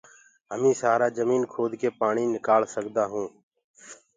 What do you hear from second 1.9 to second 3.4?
پآڻي نڪآݪ سگدآهونٚ